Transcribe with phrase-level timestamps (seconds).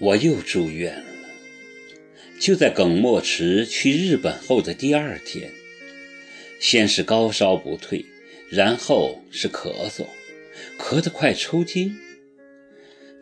[0.00, 1.04] 我又住院了。
[2.40, 5.50] 就在耿墨池去日本后的第二天，
[6.58, 8.06] 先是高烧不退，
[8.48, 10.06] 然后是咳嗽，
[10.78, 11.94] 咳得快抽筋。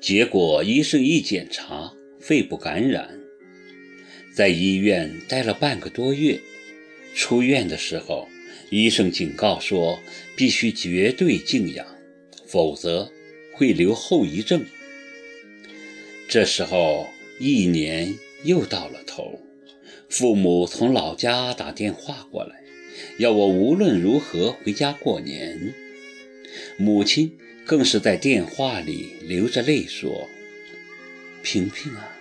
[0.00, 3.18] 结果医生一检查，肺部感染。
[4.32, 6.38] 在医院待了半个多月，
[7.12, 8.28] 出院的时候，
[8.70, 10.00] 医生警告说
[10.36, 11.84] 必须绝对静养，
[12.46, 13.10] 否则
[13.52, 14.64] 会留后遗症。
[16.28, 17.08] 这时候
[17.40, 18.14] 一年
[18.44, 19.40] 又到了头，
[20.10, 22.60] 父母从老家打电话过来，
[23.18, 25.72] 要我无论如何回家过年。
[26.76, 30.28] 母亲更是在电话里流着泪说
[31.42, 32.14] ：“萍萍啊。”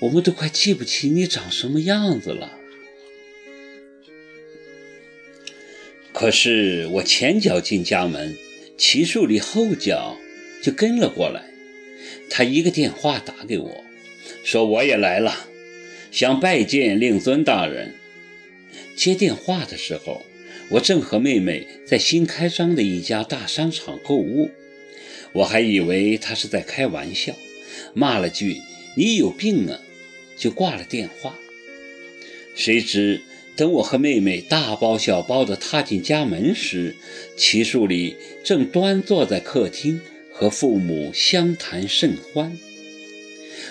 [0.00, 2.58] 我们都快记不起你长什么样子了。
[6.12, 8.36] 可是我前脚进家门，
[8.76, 10.18] 齐树礼后脚
[10.60, 11.51] 就跟了过来。
[12.34, 13.84] 他一个电话打给我，
[14.42, 15.46] 说我也来了，
[16.10, 17.94] 想拜见令尊大人。
[18.96, 20.22] 接电话的时候，
[20.70, 24.50] 我正和妹妹在新开张的一家大商场购物，
[25.34, 27.34] 我还以为他是在开玩笑，
[27.92, 28.56] 骂了句
[28.96, 29.78] “你有病啊”。
[30.34, 31.38] 就挂了电话。
[32.56, 33.20] 谁知
[33.54, 36.96] 等我和妹妹大包小包地踏进家门时，
[37.36, 40.00] 齐树礼正端坐在客厅
[40.42, 42.58] 和父母相谈甚欢。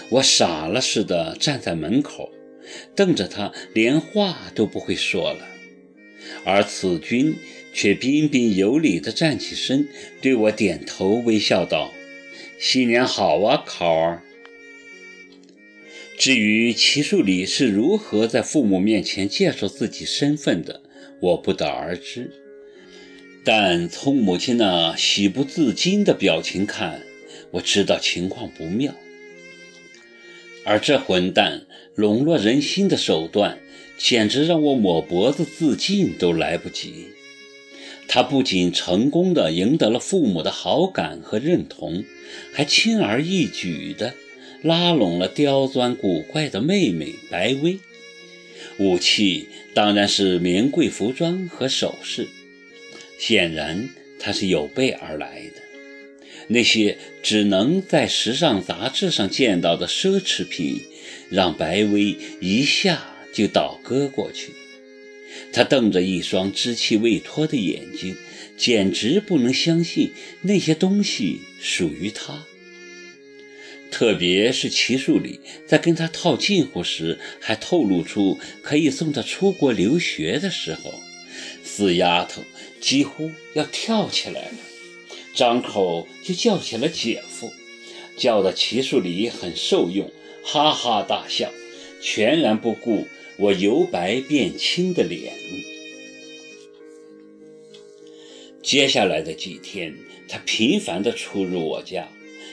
[0.08, 2.31] 我傻了似的站在门口，
[2.95, 5.45] 瞪着他，连话都不会说了。
[6.45, 7.36] 而此君
[7.73, 9.89] 却彬彬有礼地站起身，
[10.22, 11.92] 对我点头微笑道
[12.58, 14.23] ：“新年好啊，考儿。”
[16.17, 20.81] 至于齐树礼是如何在父母面前介绍自己身份的，
[21.19, 22.31] 我不得而知。
[23.44, 27.02] 但从母亲那喜不自禁的表情看，
[27.52, 28.94] 我知道情况不妙。
[30.64, 33.58] 而这混蛋笼络人心的手段，
[33.98, 37.08] 简直让我抹脖子自尽都来不及。
[38.08, 42.04] 他不仅成功的赢得了父母的好感和认同，
[42.54, 44.14] 还轻而易举的。
[44.61, 47.80] 拉拢了刁钻古怪的妹妹白薇，
[48.77, 52.27] 武器当然是名贵服装和首饰。
[53.23, 53.87] 显然，
[54.17, 55.61] 他是有备而来的。
[56.48, 60.82] 那些只能在时尚杂志上见到的奢侈品，
[61.30, 64.54] 让白薇一下就倒戈过去。
[65.54, 68.17] 他瞪着一双稚气未脱的眼睛，
[68.58, 72.48] 简直不能相信那些东西属于他。
[73.92, 80.99] 特别是齐树礼在跟他套近乎时，还透露出可以送他出国留学的时候，
[81.81, 82.43] 死丫头
[82.80, 84.58] 几乎要跳起来了，
[85.33, 87.52] 张口就叫起了姐夫，
[88.15, 90.11] 叫的齐树礼很受用，
[90.43, 91.52] 哈哈大笑，
[91.99, 95.33] 全然不顾我由白变青的脸。
[98.61, 102.08] 接下来的几天，他频繁地出入我家。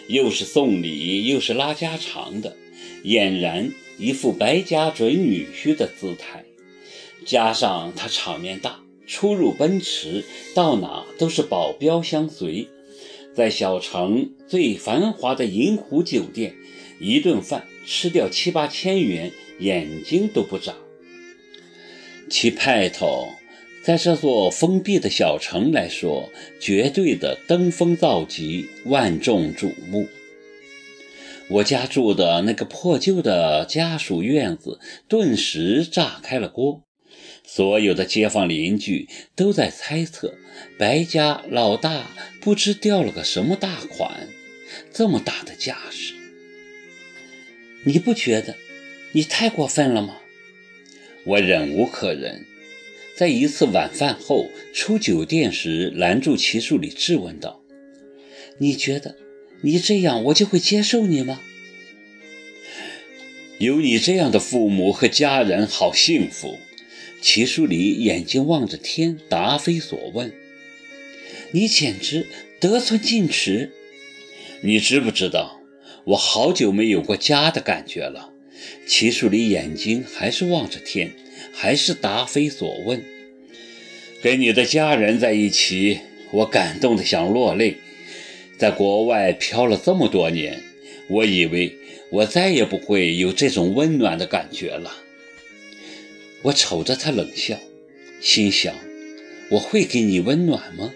[0.09, 2.57] 又是送礼，又是拉家常的，
[3.05, 6.47] 俨然一副白家准女婿的姿态。
[7.27, 10.25] 加上他场面大，出入奔驰，
[10.55, 12.69] 到哪都是保镖相随。
[13.35, 16.55] 在小城最繁华的银湖酒店，
[17.01, 20.75] 一顿饭吃掉七八千元，眼睛都不眨。
[22.31, 23.31] 其派头。
[23.81, 26.29] 在这座封闭的小城来说，
[26.61, 30.07] 绝对的登峰造极，万众瞩目。
[31.49, 36.83] 我家住的那个破旧的家属院子，顿时炸开了锅。
[37.51, 40.35] 所有的街坊邻居都在猜测，
[40.79, 42.11] 白家老大
[42.43, 44.29] 不知掉了个什么大款，
[44.93, 46.13] 这么大的架势。
[47.85, 48.55] 你不觉得
[49.13, 50.19] 你太过分了吗？
[51.25, 52.45] 我忍无可忍。
[53.17, 57.63] 在一次晚饭后出酒店时，拦住齐树礼质问道
[58.61, 59.17] ：“你觉得
[59.63, 61.41] 你这样我就会接受你吗？
[63.59, 66.59] 有你这样的父母和家人，好幸福。”
[67.21, 70.33] 齐树礼眼睛望着天，答非所问
[71.53, 72.27] ：“你简直
[72.61, 73.73] 得寸进尺。
[74.63, 75.61] 你知不知道，
[76.05, 78.33] 我好久没有过家的感觉了？”
[78.87, 81.13] 齐树礼眼睛还是望着天。
[81.53, 83.03] 还是答非所问。
[84.23, 85.99] 跟你的家人在一起，
[86.31, 87.77] 我感动的想落泪。
[88.57, 90.63] 在国外漂了这么多年，
[91.09, 91.73] 我以为
[92.11, 94.93] 我再也不会有这种温暖的感觉了。
[96.43, 97.59] 我瞅着他冷笑，
[98.21, 98.75] 心想：
[99.51, 100.93] 我会给你温暖吗？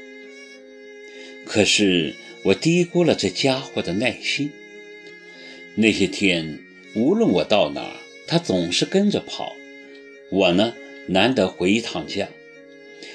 [1.44, 4.50] 可是我低估了这家伙的耐心。
[5.74, 6.60] 那些天，
[6.94, 7.96] 无论我到哪，
[8.26, 9.52] 他总是跟着跑。
[10.30, 10.74] 我呢，
[11.08, 12.28] 难得回一趟家。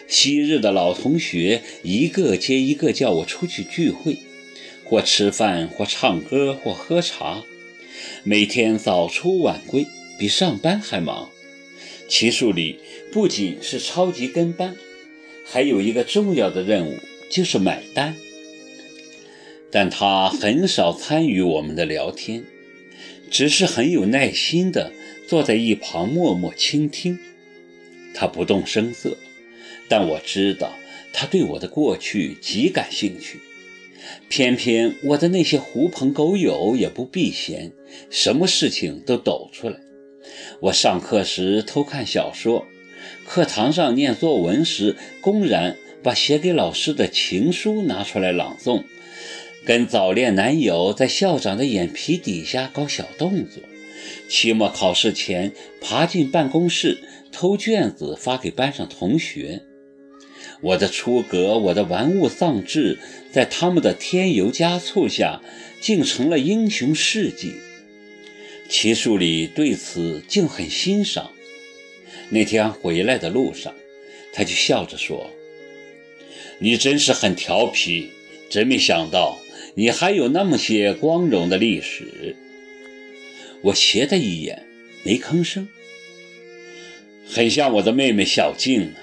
[0.07, 4.17] 昔日的老同学一个接一个叫我出去聚会，
[4.83, 7.43] 或吃饭，或唱歌，或喝茶，
[8.23, 9.85] 每天早出晚归，
[10.19, 11.29] 比上班还忙。
[12.07, 12.79] 齐树里
[13.11, 14.75] 不仅是超级跟班，
[15.45, 16.95] 还有一个重要的任务，
[17.29, 18.15] 就是买单。
[19.69, 22.45] 但他很少参与我们的聊天，
[23.29, 24.93] 只是很有耐心地
[25.27, 27.19] 坐在一旁默默倾听。
[28.13, 29.17] 他不动声色，
[29.89, 30.73] 但我知道
[31.11, 33.39] 他对我的过去极感兴趣。
[34.29, 37.73] 偏偏我的那些狐朋狗友也不避嫌，
[38.09, 39.77] 什么事情都抖出来。
[40.61, 42.65] 我上课时偷看小说，
[43.25, 48.83] 课堂上念作文时，公然把写给老师的情书拿出来朗诵。
[49.65, 53.61] 跟早恋男友在校长的眼皮底下搞小动作，
[54.29, 55.51] 期末考试前
[55.81, 56.99] 爬进办公室
[57.31, 59.63] 偷卷子发给班上同学。
[60.61, 62.97] 我的出格，我的玩物丧志，
[63.31, 65.41] 在他们的添油加醋下，
[65.81, 67.53] 竟成了英雄事迹。
[68.69, 71.31] 齐树礼对此竟很欣赏。
[72.29, 73.73] 那天回来的路上，
[74.33, 75.31] 他就笑着说
[76.59, 78.09] ：“你真是很调皮，
[78.49, 79.39] 真没想到。”
[79.75, 82.35] 你还有那么些光荣的历史，
[83.61, 84.65] 我斜他一眼，
[85.03, 85.67] 没吭声。
[87.29, 88.97] 很像我的妹妹小静啊。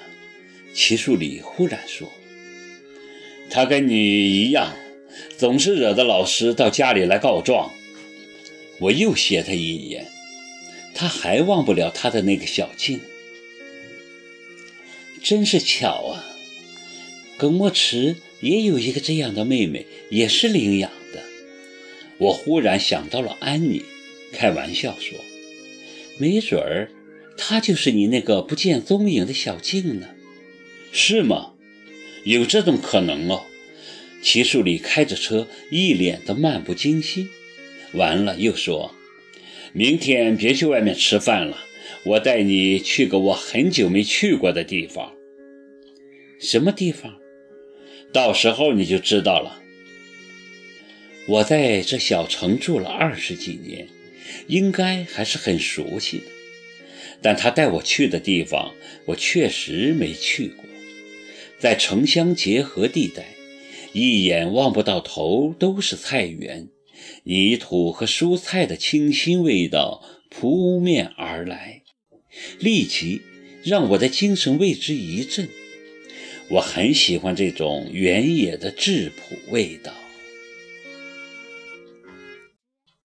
[0.73, 2.11] 齐树礼忽然说
[3.49, 4.75] ：“她跟你一样，
[5.37, 7.71] 总是惹得老师到家里来告状。”
[8.79, 10.07] 我又斜他一眼，
[10.93, 12.99] 他还忘不了他的那个小静。
[15.23, 16.25] 真是巧啊，
[17.37, 18.17] 耿墨池。
[18.41, 21.23] 也有一个这样的妹妹，也是领养的。
[22.19, 23.81] 我忽然想到了安妮，
[24.33, 25.17] 开玩笑说
[26.19, 26.91] ：“没准儿，
[27.37, 30.09] 她就是你那个不见踪影的小静呢？
[30.91, 31.53] 是吗？
[32.25, 33.45] 有这种可能哦。”
[34.21, 37.29] 齐树礼开着车，一脸的漫不经心。
[37.93, 38.93] 完了，又说
[39.73, 41.57] ：“明天别去外面吃饭了，
[42.03, 45.13] 我带你去个我很久没去过的地方。
[46.39, 47.15] 什么地方？”
[48.13, 49.61] 到时候你就知道了。
[51.27, 53.87] 我在这小城住了二十几年，
[54.47, 56.25] 应该还是很熟悉的。
[57.21, 58.73] 但他带我去的地方，
[59.05, 60.63] 我确实没去过。
[61.57, 63.25] 在城乡结合地带，
[63.91, 66.69] 一眼望不到头都是菜园，
[67.23, 71.81] 泥土和蔬菜的清新味道扑面而来，
[72.59, 73.21] 立即
[73.63, 75.49] 让我的精神为之一振。
[76.49, 79.91] 我很喜欢这种原野的质朴味道。